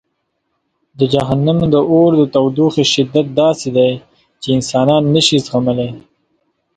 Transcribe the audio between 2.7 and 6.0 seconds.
شدت داسې دی چې انسانان نه شي زغملی.